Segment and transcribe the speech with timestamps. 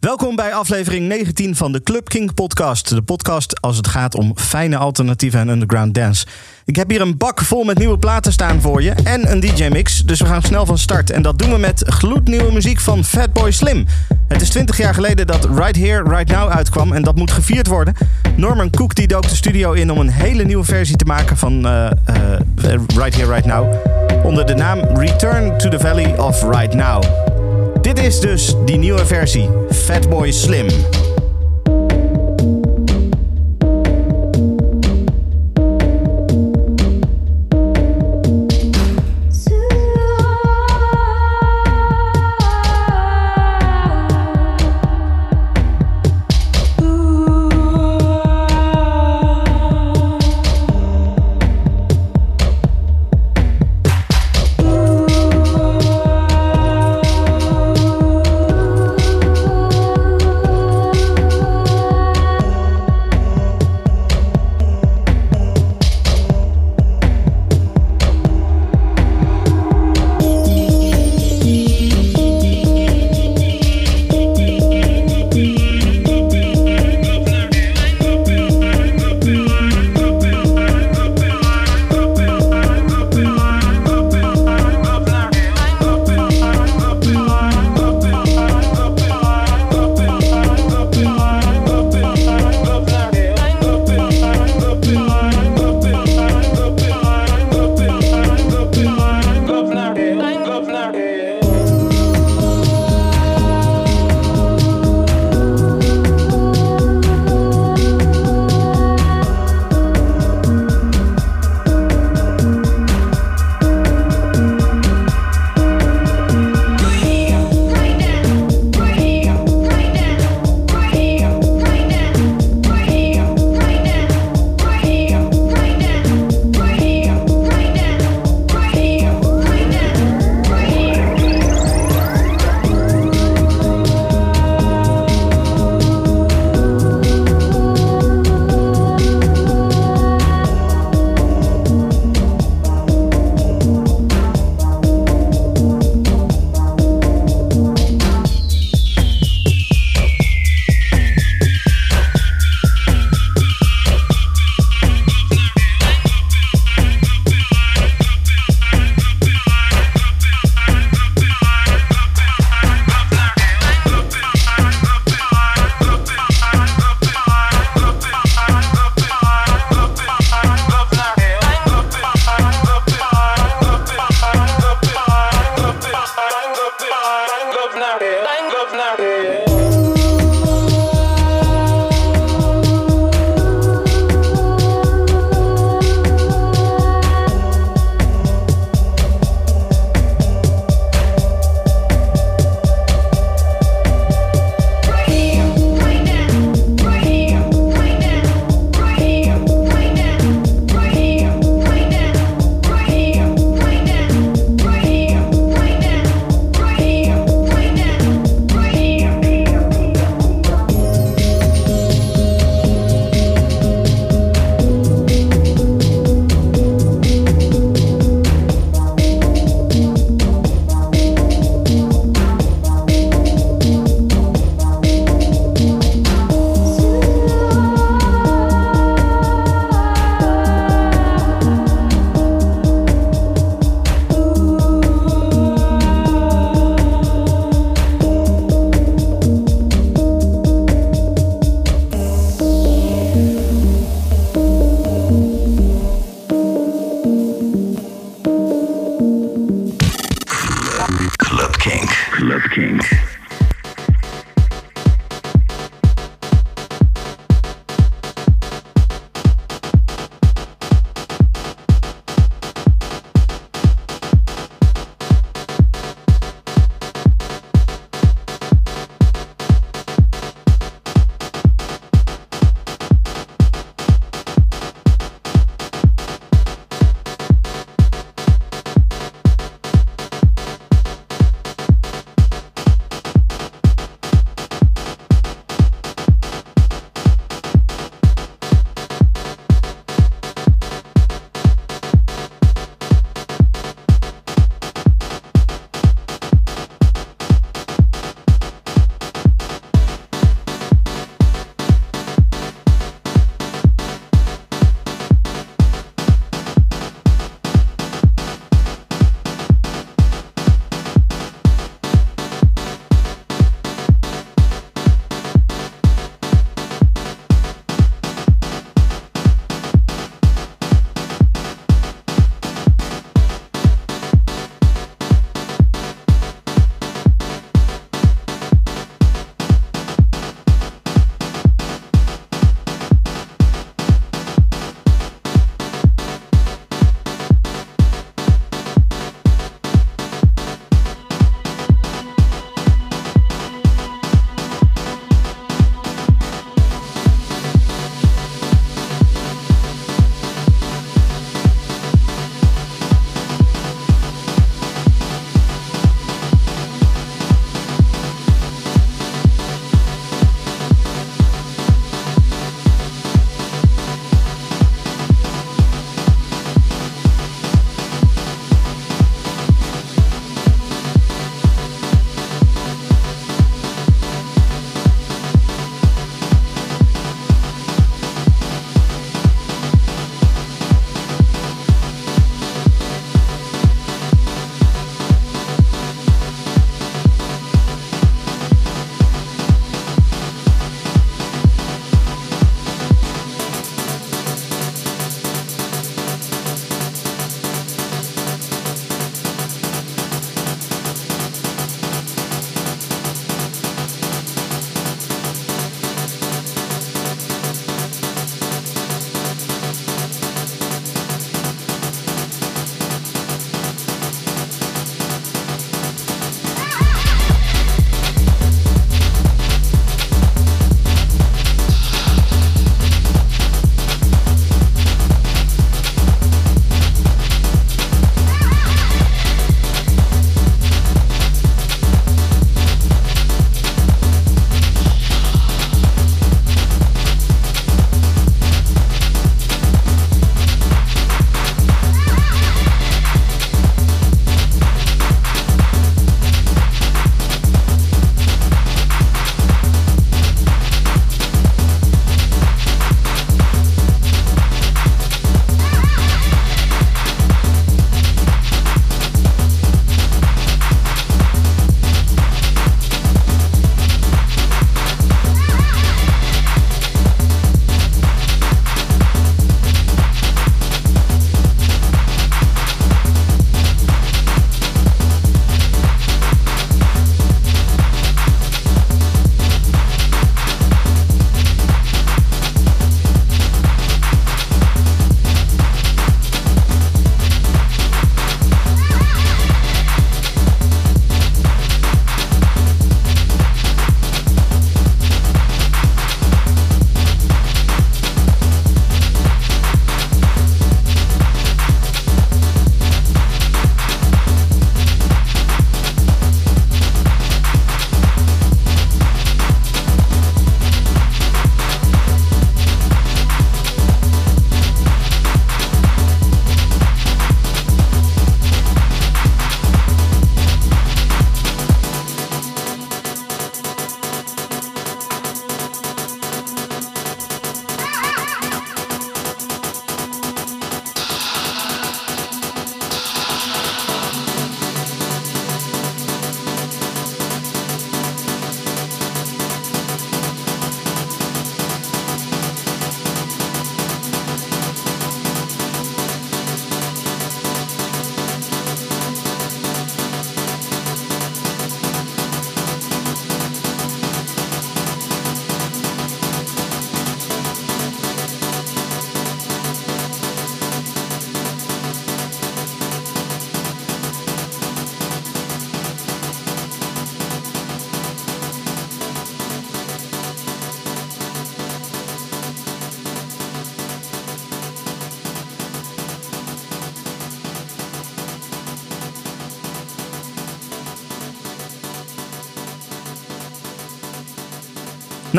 [0.00, 2.88] Welkom bij aflevering 19 van de Club King podcast.
[2.88, 6.26] De podcast als het gaat om fijne alternatieven en underground dance.
[6.64, 10.02] Ik heb hier een bak vol met nieuwe platen staan voor je en een DJ-mix.
[10.02, 11.10] Dus we gaan snel van start.
[11.10, 13.86] En dat doen we met gloednieuwe muziek van Fatboy Slim.
[14.28, 16.92] Het is 20 jaar geleden dat Right Here, Right Now uitkwam.
[16.92, 17.94] En dat moet gevierd worden.
[18.36, 21.66] Norman Cook die dook de studio in om een hele nieuwe versie te maken van
[21.66, 23.74] uh, uh, Right Here, Right Now.
[24.24, 27.02] Onder de naam Return to the Valley of Right Now.
[27.80, 30.66] Dit is dus die nieuwe versie, Fatboy Slim.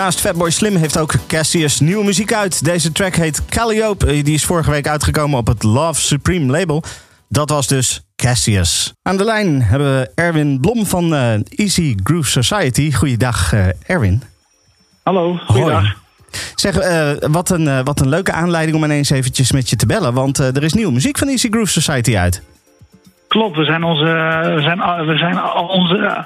[0.01, 2.63] Naast Fatboy Slim heeft ook Cassius nieuwe muziek uit.
[2.63, 4.05] Deze track heet Calliope.
[4.05, 6.83] Die is vorige week uitgekomen op het Love Supreme label.
[7.29, 8.93] Dat was dus Cassius.
[9.01, 12.91] Aan de lijn hebben we Erwin Blom van uh, Easy Groove Society.
[12.91, 14.23] Goeiedag, uh, Erwin.
[15.03, 15.95] Hallo, goeiedag.
[16.55, 20.13] Zeg, uh, wat, een, wat een leuke aanleiding om ineens eventjes met je te bellen.
[20.13, 22.41] Want er is nieuwe muziek van Easy Groove Society uit.
[23.27, 24.03] Klopt, we zijn, onze,
[24.55, 26.25] we zijn, we zijn al onze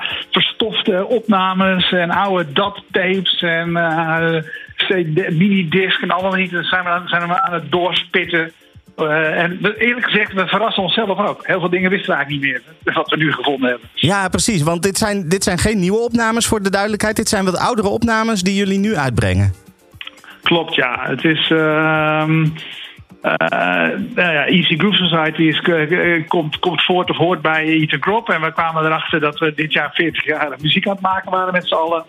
[0.71, 6.49] verstofte opnames en oude DAT-tapes en uh, mini-disc en allemaal niet.
[6.49, 8.51] zijn we, zijn we aan het doorspitten.
[8.97, 11.47] Uh, en eerlijk gezegd, we verrassen onszelf ook.
[11.47, 13.89] Heel veel dingen wisten we eigenlijk niet meer, wat we nu gevonden hebben.
[13.93, 14.61] Ja, precies.
[14.61, 17.15] Want dit zijn, dit zijn geen nieuwe opnames voor de duidelijkheid.
[17.15, 19.53] Dit zijn wat oudere opnames die jullie nu uitbrengen.
[20.41, 21.05] Klopt, ja.
[21.07, 21.49] Het is...
[21.49, 22.29] Uh,
[24.15, 28.29] nou ja, Easy Groove Society is, uh, komt, komt voort of hoort bij Ethan Crop.
[28.29, 31.53] En we kwamen erachter dat we dit jaar 40 jaar muziek aan het maken waren
[31.53, 32.05] met z'n allen.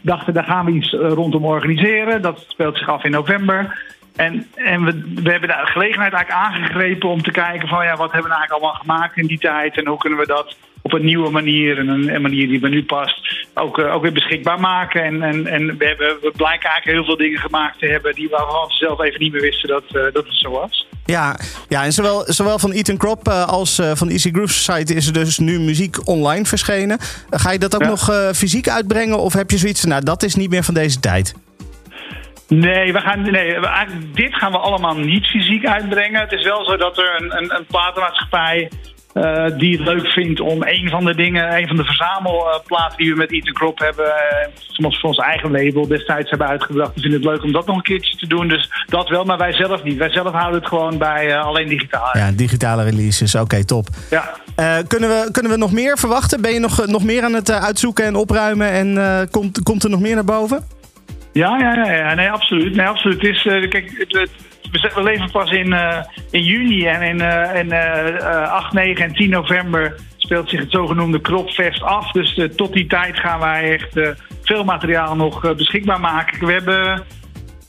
[0.00, 2.22] Dachten, daar gaan we iets rondom organiseren.
[2.22, 3.82] Dat speelt zich af in november.
[4.16, 8.12] En, en we, we hebben de gelegenheid eigenlijk aangegrepen om te kijken van ja, wat
[8.12, 11.04] hebben we eigenlijk allemaal gemaakt in die tijd en hoe kunnen we dat op een
[11.04, 14.60] nieuwe manier en een, een manier die bij nu past ook, uh, ook weer beschikbaar
[14.60, 15.02] maken.
[15.04, 18.28] En, en, en we, hebben, we blijken eigenlijk heel veel dingen gemaakt te hebben die
[18.28, 20.86] we zelf even niet meer wisten dat, uh, dat het zo was.
[21.04, 21.36] Ja,
[21.68, 25.12] ja en zowel, zowel van Ethan Crop uh, als van Easy Groove Society is er
[25.12, 26.98] dus nu muziek online verschenen.
[27.30, 27.88] ga je dat ook ja.
[27.88, 31.34] nog fysiek uitbrengen of heb je zoiets nou dat is niet meer van deze tijd?
[32.48, 33.58] Nee, we gaan, nee
[34.14, 36.20] dit gaan we allemaal niet fysiek uitbrengen.
[36.20, 38.70] Het is wel zo dat er een, een, een platenmaatschappij
[39.14, 43.10] uh, die het leuk vindt om een van de dingen, een van de verzamelplaten die
[43.10, 46.94] we met Ethan Crop hebben, uh, voor ons eigen label destijds hebben uitgebracht.
[46.94, 48.48] We vinden het leuk om dat nog een keertje te doen.
[48.48, 49.96] Dus dat wel, maar wij zelf niet.
[49.96, 52.16] Wij zelf houden het gewoon bij uh, alleen digitaal.
[52.16, 53.34] Ja, digitale releases.
[53.34, 53.88] Oké, okay, top.
[54.10, 54.34] Ja.
[54.86, 56.40] kunnen, we, kunnen we nog meer verwachten?
[56.40, 60.00] Ben je nog, nog meer aan het uitzoeken en opruimen en komt, komt er nog
[60.00, 60.64] meer naar boven?
[61.32, 62.14] Ja, ja, ja, ja.
[62.14, 62.76] Nee, absoluut.
[62.76, 63.22] Nee, absoluut.
[63.22, 64.30] Het is, kijk, het, het,
[64.70, 69.12] we leven pas in, uh, in juni en in, uh, in uh, 8, 9 en
[69.12, 72.10] 10 november speelt zich het zogenoemde Kropfest af.
[72.10, 76.46] Dus tot die tijd gaan wij echt veel materiaal nog beschikbaar maken.
[76.46, 77.04] We hebben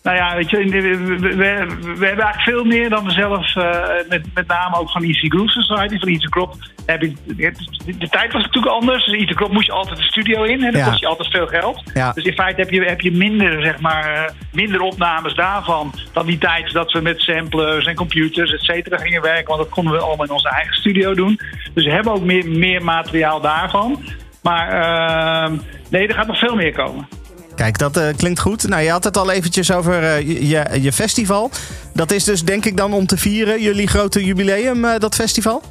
[0.03, 4.09] nou ja, weet je, we, we, we, hebben eigenlijk veel meer dan we zelf, uh,
[4.09, 6.55] met, met name ook van Easy Groove Society, van Easy Crop.
[6.85, 9.05] Heb ik, de, tijd was natuurlijk anders.
[9.05, 10.87] Dus Easy Crop moest je altijd de studio in en dan ja.
[10.87, 11.83] kost je altijd veel geld.
[11.93, 12.11] Ja.
[12.11, 16.25] Dus in feite heb je, heb je minder, zeg maar, uh, minder opnames daarvan dan
[16.25, 19.47] die tijd dat we met samplers en computers, et cetera, gingen werken.
[19.47, 21.39] Want dat konden we allemaal in onze eigen studio doen.
[21.73, 24.03] Dus we hebben ook meer, meer materiaal daarvan.
[24.41, 27.07] Maar uh, nee, er gaat nog veel meer komen.
[27.55, 28.67] Kijk, dat uh, klinkt goed.
[28.67, 31.51] Nou, je had het al eventjes over uh, je, je festival.
[31.93, 35.61] Dat is dus denk ik dan om te vieren jullie grote jubileum, uh, dat festival?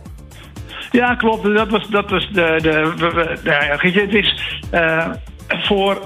[0.91, 1.55] Ja, klopt.
[1.55, 2.59] Dat was, dat was de.
[2.63, 4.59] de, het is
[5.49, 5.99] voor.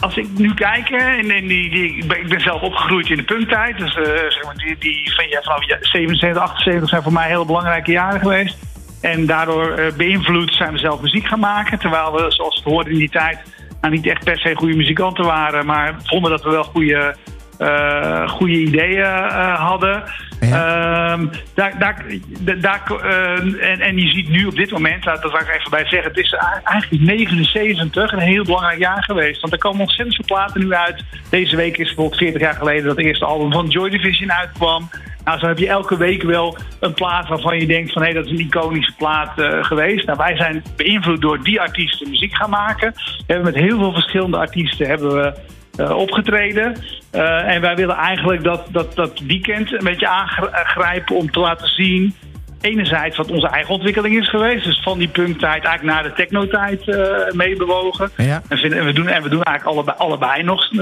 [0.00, 3.78] Als ik nu kijk, en, die, die, ik, ben, zelf opgegroeid in de punktijd.
[3.78, 7.90] Dus zeg maar, die, die van, ja, vanaf 77, 78 zijn voor mij heel belangrijke
[7.90, 8.56] jaren geweest.
[9.00, 11.78] En daardoor beïnvloed zijn we zelf muziek gaan maken.
[11.78, 13.38] Terwijl we, zoals het hoorde in die tijd
[13.82, 17.16] nou, niet echt per se goede muzikanten waren, maar vonden dat we wel goede,
[17.58, 20.02] uh, goede ideeën uh, hadden.
[20.40, 21.12] Ja.
[21.12, 22.04] Um, daar, daar,
[22.60, 25.86] daar, uh, en, en je ziet nu op dit moment, dat wil ik even bij
[25.86, 26.34] zeggen, het is
[26.64, 29.40] eigenlijk 79 een heel belangrijk jaar geweest.
[29.40, 31.04] Want er komen ontzettend veel platen nu uit.
[31.30, 34.90] Deze week is bijvoorbeeld 40 jaar geleden dat het eerste album van Joy Division uitkwam.
[35.24, 38.16] Nou, zo heb je elke week wel een plaat waarvan je denkt van hé, hey,
[38.16, 40.06] dat is een iconische plaat uh, geweest.
[40.06, 42.92] Nou, wij zijn beïnvloed door die artiesten muziek gaan maken.
[42.94, 45.34] We hebben met heel veel verschillende artiesten hebben we
[45.80, 46.76] uh, opgetreden.
[47.14, 51.68] Uh, en wij willen eigenlijk dat, dat, dat weekend een beetje aangrijpen om te laten
[51.68, 52.14] zien
[52.60, 54.64] enerzijds wat onze eigen ontwikkeling is geweest.
[54.64, 58.10] Dus van die punktijd eigenlijk naar de technotijd uh, meebewogen.
[58.16, 58.42] Ja.
[58.48, 60.72] En, vinden, en, we doen, en we doen eigenlijk allebei, allebei nog,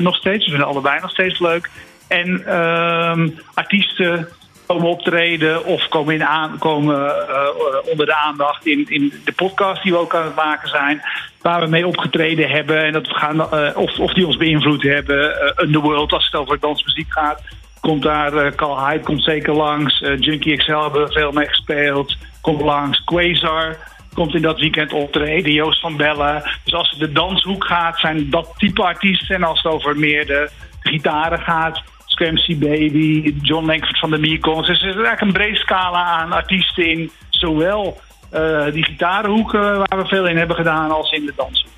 [0.00, 0.44] nog steeds.
[0.44, 1.70] We vinden allebei nog steeds leuk.
[2.14, 4.28] En uh, artiesten
[4.66, 9.82] komen optreden of komen, in aan, komen uh, onder de aandacht in, in de podcast
[9.82, 11.02] die we ook aan het maken zijn.
[11.40, 14.82] Waar we mee opgetreden hebben en dat we gaan, uh, of, of die ons beïnvloed
[14.82, 15.30] hebben.
[15.30, 17.42] Uh, Underworld, als het over dansmuziek gaat,
[17.80, 18.54] komt daar.
[18.54, 19.98] Carl Hyde komt zeker langs.
[19.98, 22.16] Junkie XL hebben we veel mee gespeeld.
[22.40, 23.04] Komt langs.
[23.04, 23.76] Quasar
[24.14, 25.52] komt in dat weekend optreden.
[25.52, 26.42] Joost van Bellen.
[26.64, 29.34] Dus als het de danshoek gaat, zijn dat type artiesten.
[29.34, 31.82] En als het over meer de gitaren gaat,
[32.14, 34.66] Scramsy Baby, John Langford van de Mekons.
[34.66, 38.00] Dus er is eigenlijk een brede scala aan artiesten in zowel
[38.34, 41.68] uh, die gitarenhoeken waar we veel in hebben gedaan als in de dansen.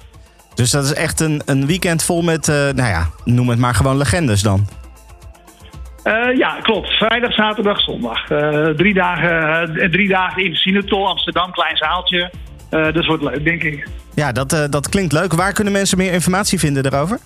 [0.55, 3.75] Dus dat is echt een, een weekend vol met, uh, nou ja, noem het maar
[3.75, 4.67] gewoon legendes dan.
[6.05, 6.89] Uh, ja, klopt.
[6.89, 8.27] Vrijdag, zaterdag, zondag.
[8.77, 12.31] drie, dagen, drie dagen in Sinatol, Amsterdam, klein zaaltje.
[12.71, 13.89] dus wordt leuk, denk ik.
[14.15, 15.33] Ja, dat, dat klinkt leuk.
[15.33, 17.19] Waar kunnen mensen meer informatie vinden daarover?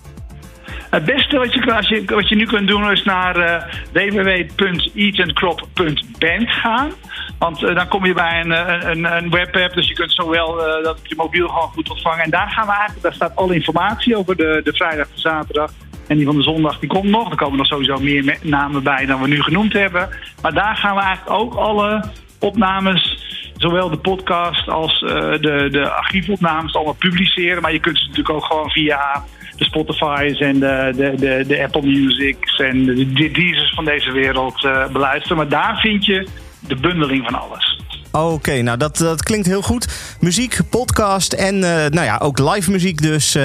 [0.91, 6.91] Het beste wat je, wat je nu kunt doen is naar uh, www.eatandcrop.band gaan.
[7.39, 8.51] Want uh, dan kom je bij een,
[8.89, 12.23] een, een webapp, dus je kunt zowel dat op je mobiel gewoon goed ontvangen.
[12.23, 15.71] En daar gaan we eigenlijk, daar staat alle informatie over de, de vrijdag, de zaterdag
[16.07, 17.31] en die van de zondag die komt nog.
[17.31, 20.09] Er komen nog sowieso meer namen bij dan we nu genoemd hebben.
[20.41, 22.03] Maar daar gaan we eigenlijk ook alle
[22.39, 27.61] opnames zowel de podcast als de, de archiefopnames allemaal publiceren.
[27.61, 29.23] Maar je kunt ze natuurlijk ook gewoon via
[29.61, 34.63] de Spotify's en de, de, de, de Apple Music's en de, de van deze wereld
[34.63, 35.37] uh, beluisteren.
[35.37, 36.27] Maar daar vind je
[36.59, 37.79] de bundeling van alles.
[38.11, 39.87] Oké, nou dat, dat klinkt heel goed.
[40.19, 43.35] Muziek, podcast en uh, nou ja, ook live muziek dus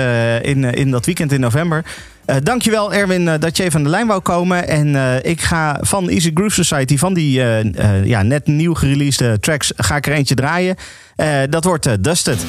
[0.42, 1.84] in, in dat weekend in november.
[2.26, 4.68] Uh, dankjewel Erwin dat je even aan de lijn wou komen.
[4.68, 7.42] En ik ga van Easy Groove Society, van die
[8.04, 10.76] ja, net nieuw gereleased tracks, ga ik er eentje draaien.
[11.50, 12.46] dat wordt Dusted.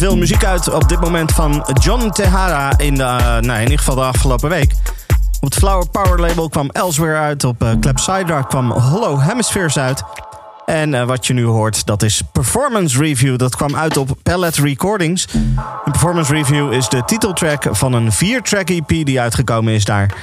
[0.00, 3.78] Veel muziek uit op dit moment van John Tehara in, de, uh, nou, in ieder
[3.78, 4.72] geval de afgelopen week.
[5.40, 7.44] Op het Flower Power label kwam Elsewhere uit.
[7.44, 10.02] Op uh, Clepsydra kwam Hollow Hemispheres uit.
[10.66, 13.38] En uh, wat je nu hoort, dat is Performance Review.
[13.38, 15.26] Dat kwam uit op Palette Recordings.
[15.84, 20.14] Een Performance Review is de titeltrack van een vier-track EP die uitgekomen is daar.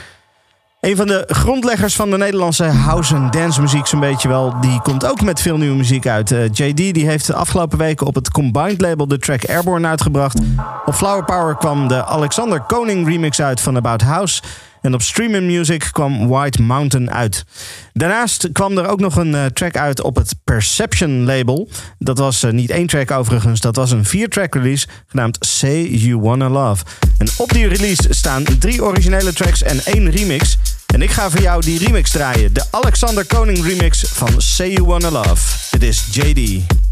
[0.87, 5.05] Een van de grondleggers van de Nederlandse house- en dance-muziek, zo'n beetje wel, die komt
[5.05, 6.31] ook met veel nieuwe muziek uit.
[6.31, 10.39] Uh, JD die heeft de afgelopen weken op het Combined label de track Airborne uitgebracht.
[10.85, 14.41] Op Flower Power kwam de Alexander Koning remix uit van About House.
[14.81, 17.45] En op Streaming Music kwam White Mountain uit.
[17.93, 21.69] Daarnaast kwam er ook nog een uh, track uit op het Perception label.
[21.99, 26.19] Dat was uh, niet één track overigens, dat was een vier-track release genaamd Say You
[26.19, 26.83] Wanna Love.
[27.17, 30.57] En op die release staan drie originele tracks en één remix.
[30.93, 32.53] En ik ga voor jou die remix draaien.
[32.53, 35.57] De Alexander Koning remix van Say You Wanna Love.
[35.69, 36.86] Dit is JD.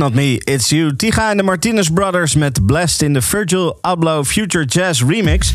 [0.00, 0.96] Not Me, It's You.
[0.96, 5.54] Tiga en de Martinez Brothers met Blessed in de Virgil Abloh Future Jazz Remix.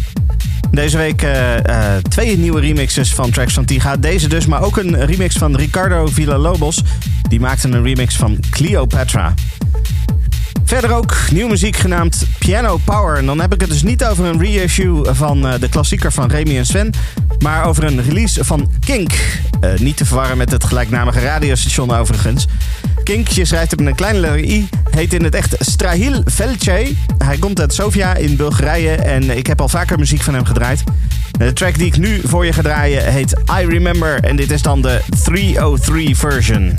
[0.71, 3.97] Deze week uh, uh, twee nieuwe remixes van tracks van Tiga.
[3.97, 6.81] Deze dus, maar ook een remix van Ricardo Villalobos.
[7.29, 9.33] Die maakte een remix van Cleopatra.
[10.63, 13.17] Verder ook nieuwe muziek genaamd Piano Power.
[13.17, 16.29] En dan heb ik het dus niet over een reissue van uh, de klassieker van
[16.29, 16.93] Remy en Sven,
[17.39, 19.11] maar over een release van Kink.
[19.77, 22.47] Niet te verwarren met het gelijknamige radiostation overigens.
[23.05, 26.93] Kink, je schrijft op een kleine i, heet in het echt Strahil Velce.
[27.17, 30.83] Hij komt uit Sofia in Bulgarije en ik heb al vaker muziek van hem gedraaid.
[31.31, 34.61] De track die ik nu voor je ga draaien heet I Remember en dit is
[34.61, 36.73] dan de 303 version.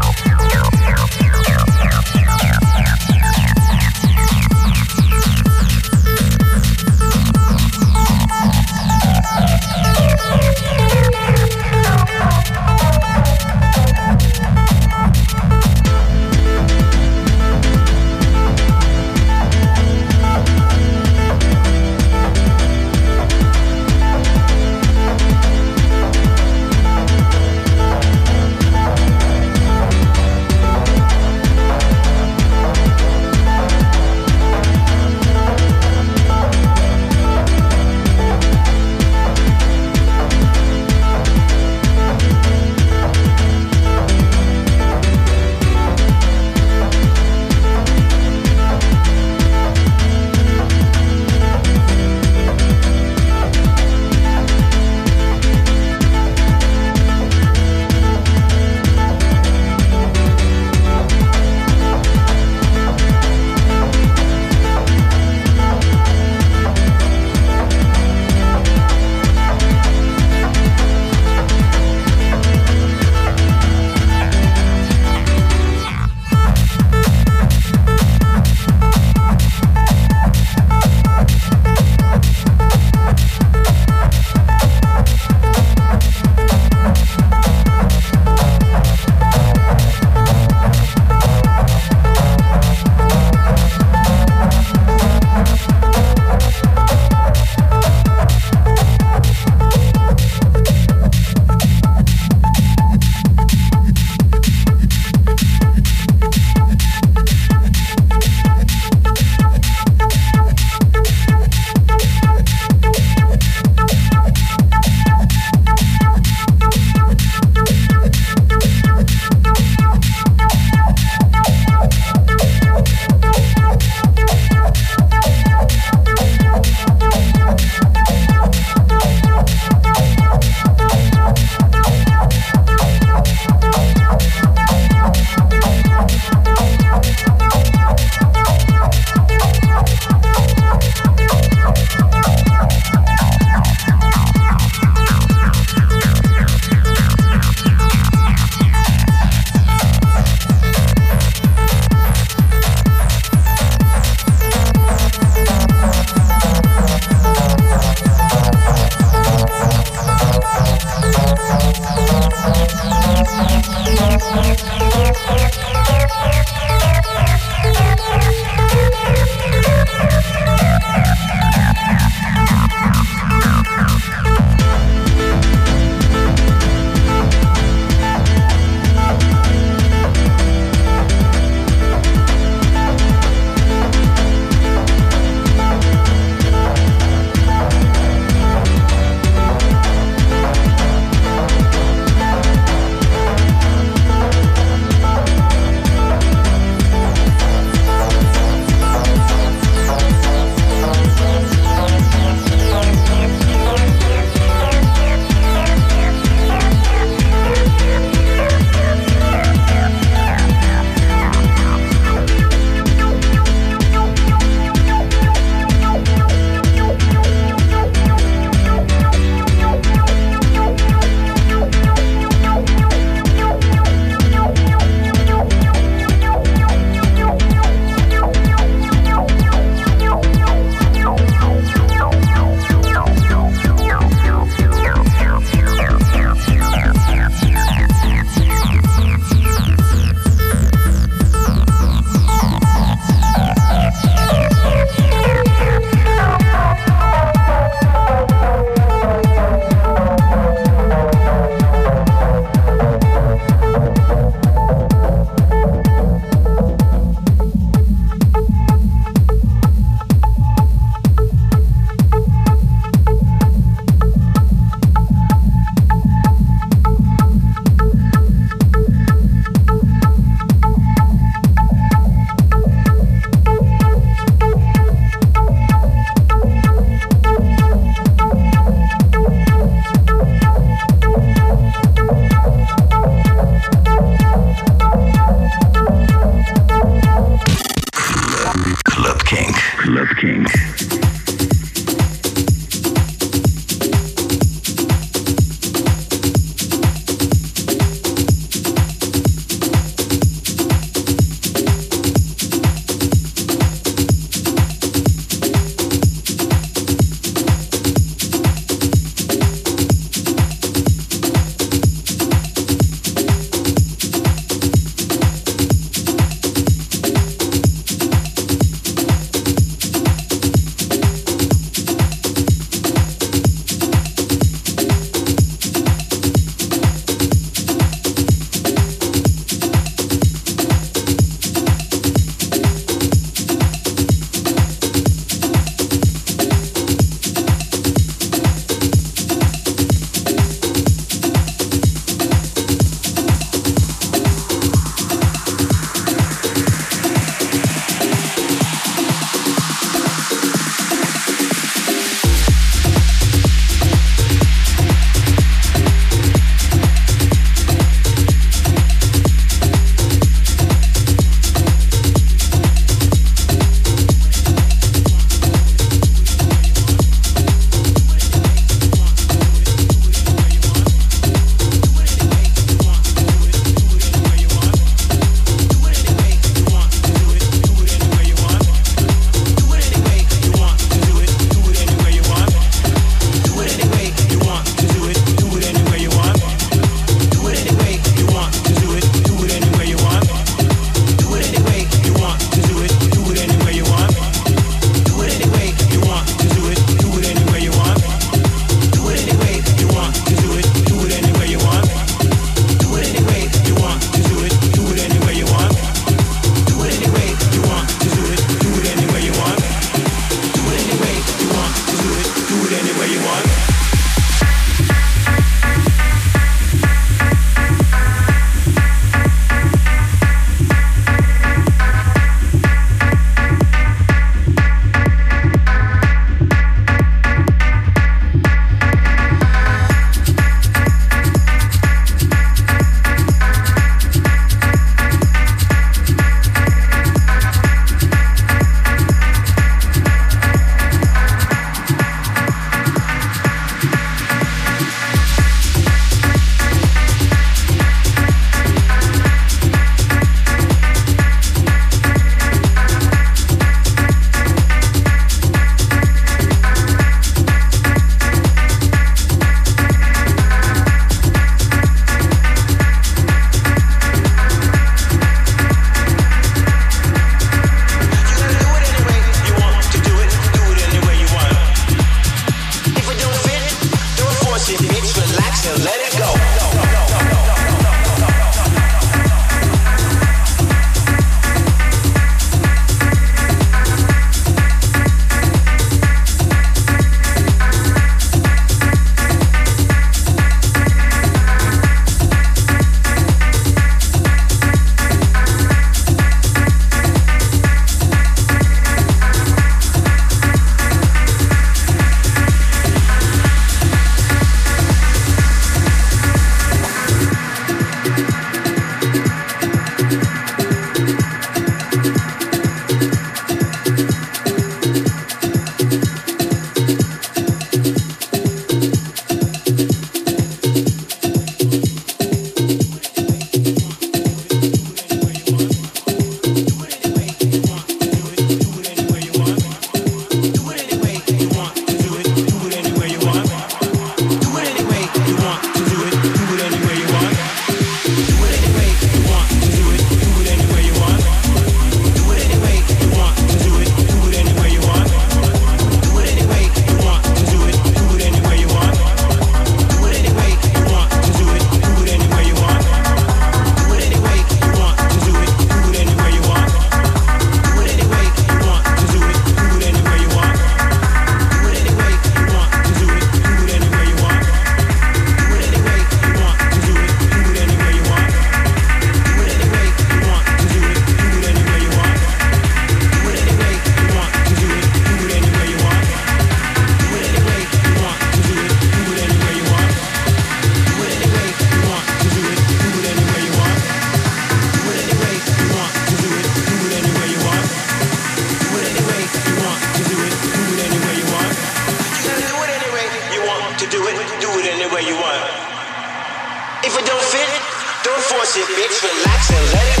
[598.59, 599.01] Bitch.
[599.01, 600.00] Relax and let it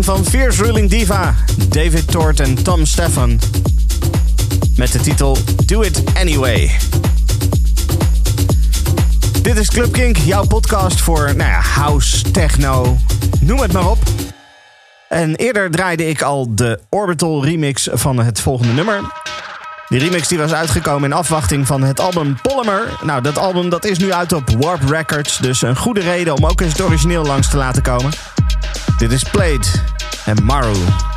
[0.00, 1.34] van Fierce Ruling Diva,
[1.68, 3.40] David Tort en Tom Stefan.
[4.76, 6.70] Met de titel Do It Anyway.
[9.42, 12.96] Dit is Club Kink, jouw podcast voor nou ja, house, techno,
[13.40, 13.98] noem het maar op.
[15.08, 19.00] En eerder draaide ik al de Orbital remix van het volgende nummer.
[19.88, 22.98] Die remix die was uitgekomen in afwachting van het album Polymer.
[23.02, 26.46] Nou, dat album dat is nu uit op Warp Records, dus een goede reden om
[26.46, 28.10] ook eens het origineel langs te laten komen.
[29.02, 29.82] Dit is Played
[30.24, 31.11] en Maru.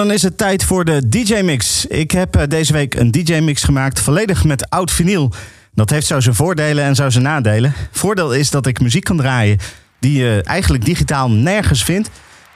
[0.00, 1.86] Dan is het tijd voor de DJ-mix.
[1.86, 5.32] Ik heb eh, deze week een DJ-mix gemaakt volledig met oud vinyl.
[5.74, 7.74] Dat heeft zo zijn voordelen en zijn nadelen.
[7.90, 9.58] Voordeel is dat ik muziek kan draaien
[9.98, 12.10] die je eigenlijk digitaal nergens vindt.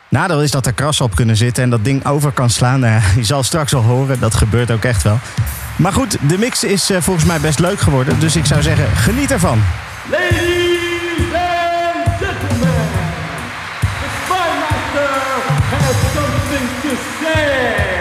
[0.09, 2.81] Nadeel is dat er krassen op kunnen zitten en dat ding over kan slaan.
[2.81, 5.19] Nou je zal straks al horen, dat gebeurt ook echt wel.
[5.77, 8.21] Maar goed, de mix is eh, volgens mij best leuk geworden.
[8.21, 9.63] Dus ik zou zeggen, geniet ervan.
[10.11, 10.74] Ladies
[17.45, 17.94] to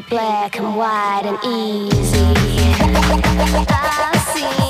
[0.00, 2.20] painted black and white and easy.
[3.68, 4.69] I've seen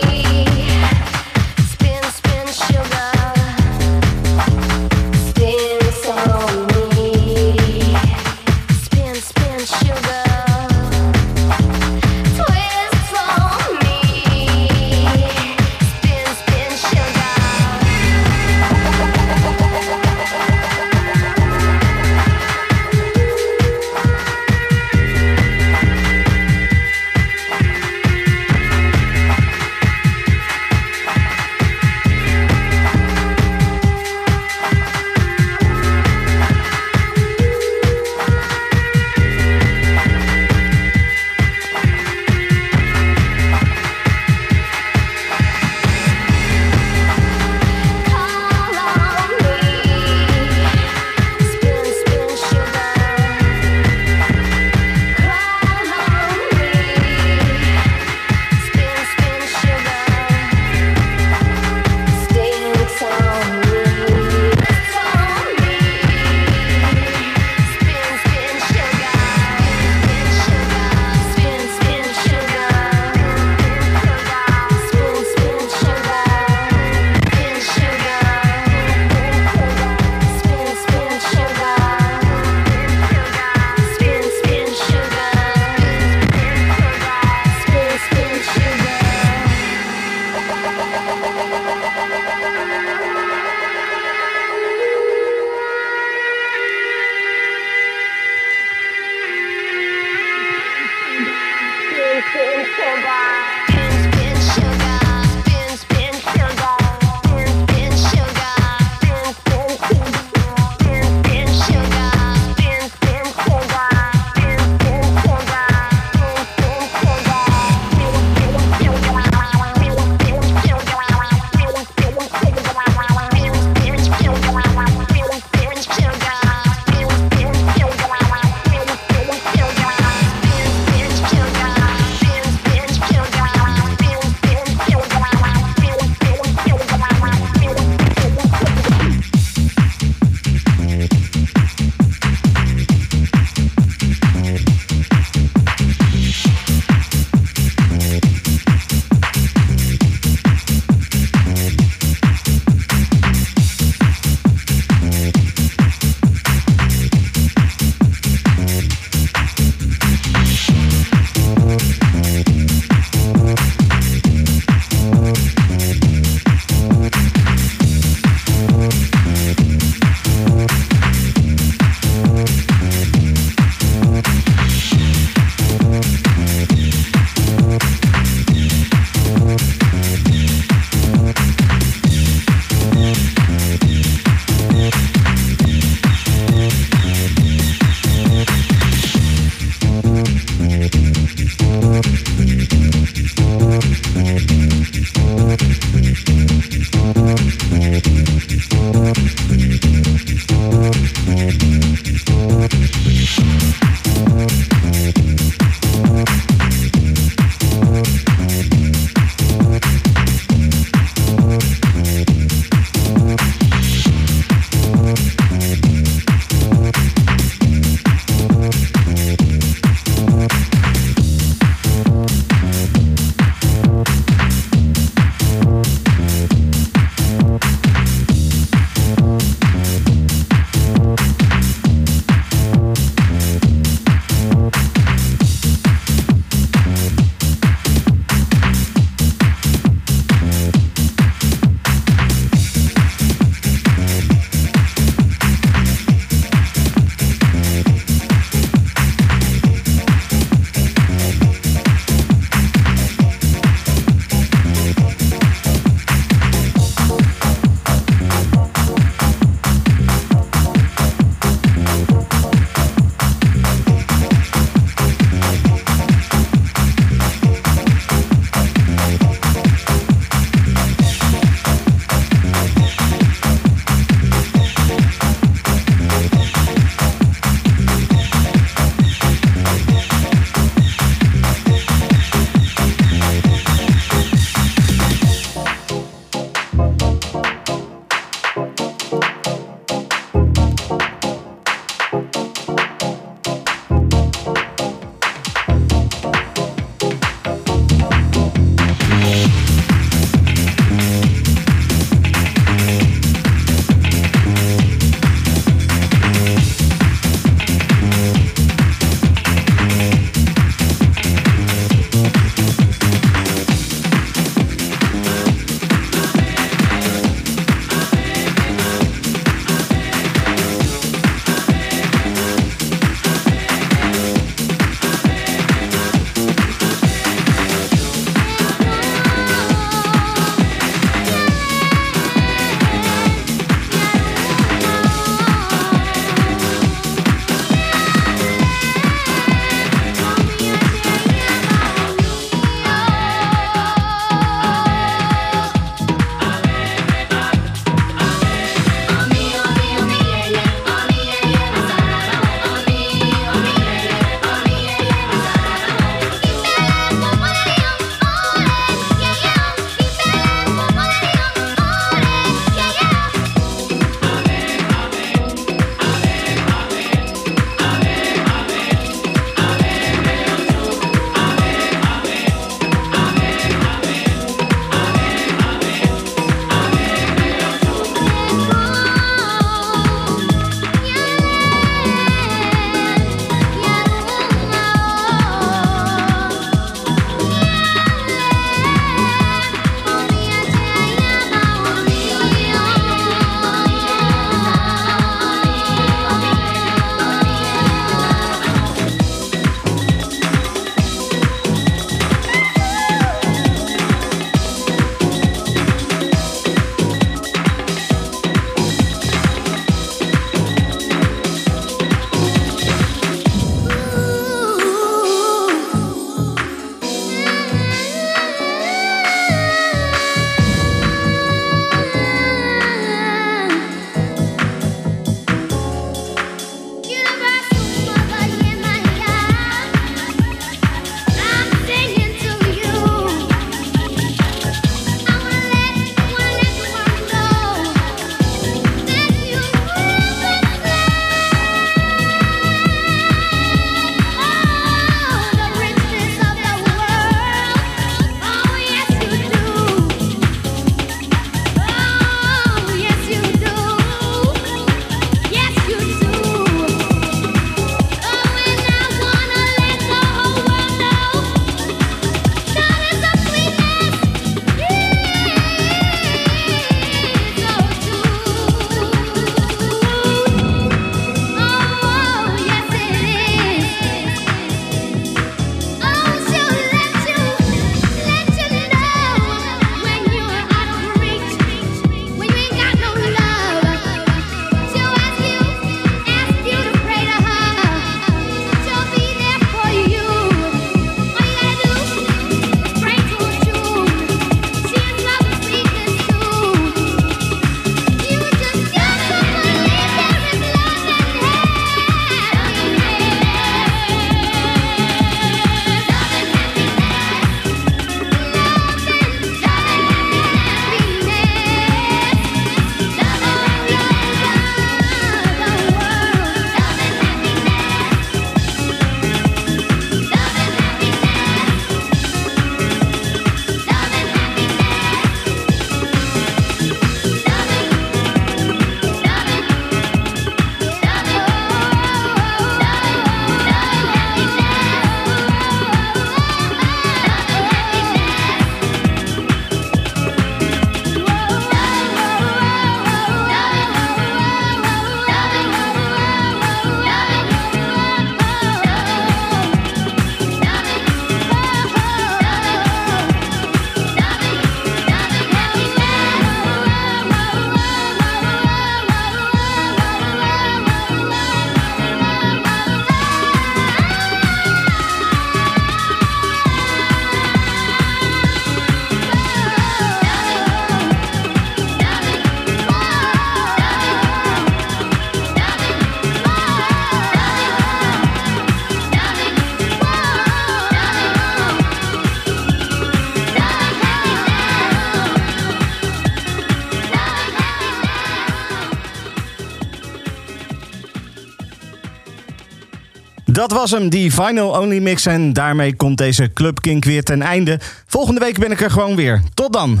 [593.70, 595.26] Dat was hem, die Vinyl Only Mix.
[595.26, 597.80] En daarmee komt deze Club Kink weer ten einde.
[598.06, 599.42] Volgende week ben ik er gewoon weer.
[599.54, 600.00] Tot dan.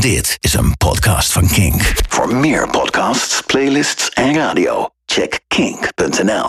[0.00, 1.92] Dit is een podcast van Kink.
[2.08, 6.46] Voor meer podcasts, playlists en radio, check kink.nl.